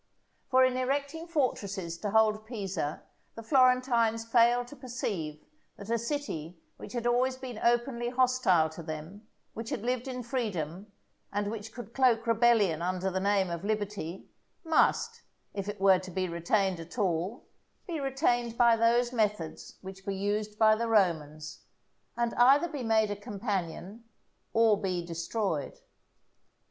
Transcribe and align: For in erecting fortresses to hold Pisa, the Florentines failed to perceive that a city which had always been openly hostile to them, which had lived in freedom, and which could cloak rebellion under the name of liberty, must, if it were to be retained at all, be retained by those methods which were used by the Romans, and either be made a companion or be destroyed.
For 0.49 0.65
in 0.65 0.77
erecting 0.77 1.27
fortresses 1.27 1.95
to 1.99 2.09
hold 2.09 2.47
Pisa, 2.47 3.03
the 3.35 3.43
Florentines 3.43 4.25
failed 4.25 4.65
to 4.69 4.75
perceive 4.75 5.45
that 5.77 5.91
a 5.91 5.99
city 5.99 6.59
which 6.77 6.93
had 6.93 7.05
always 7.05 7.35
been 7.37 7.59
openly 7.59 8.09
hostile 8.09 8.67
to 8.71 8.81
them, 8.81 9.27
which 9.53 9.69
had 9.69 9.83
lived 9.83 10.07
in 10.07 10.23
freedom, 10.23 10.91
and 11.31 11.51
which 11.51 11.71
could 11.71 11.93
cloak 11.93 12.25
rebellion 12.25 12.81
under 12.81 13.11
the 13.11 13.19
name 13.19 13.51
of 13.51 13.63
liberty, 13.63 14.27
must, 14.63 15.21
if 15.53 15.69
it 15.69 15.79
were 15.79 15.99
to 15.99 16.09
be 16.09 16.27
retained 16.27 16.79
at 16.79 16.97
all, 16.97 17.43
be 17.85 17.99
retained 17.99 18.57
by 18.57 18.75
those 18.75 19.13
methods 19.13 19.75
which 19.81 20.07
were 20.07 20.11
used 20.13 20.57
by 20.57 20.73
the 20.75 20.87
Romans, 20.87 21.59
and 22.17 22.33
either 22.39 22.67
be 22.67 22.81
made 22.81 23.11
a 23.11 23.15
companion 23.15 24.03
or 24.51 24.81
be 24.81 25.05
destroyed. 25.05 25.77